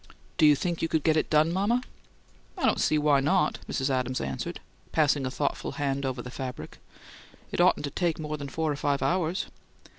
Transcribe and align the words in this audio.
"Do 0.39 0.47
you 0.47 0.55
think 0.55 0.81
you 0.81 0.87
could 0.87 1.03
get 1.03 1.15
it 1.15 1.29
done, 1.29 1.53
mama?" 1.53 1.83
"I 2.57 2.65
don't 2.65 2.81
see 2.81 2.97
why 2.97 3.19
not," 3.19 3.59
Mrs. 3.69 3.91
Adams 3.91 4.19
answered, 4.19 4.59
passing 4.91 5.27
a 5.27 5.29
thoughtful 5.29 5.73
hand 5.73 6.07
over 6.07 6.23
the 6.23 6.31
fabric. 6.31 6.79
"It 7.51 7.61
oughtn't 7.61 7.83
to 7.83 7.91
take 7.91 8.17
more 8.17 8.35
than 8.35 8.49
four 8.49 8.71
or 8.71 8.75
five 8.75 9.03
hours." 9.03 9.45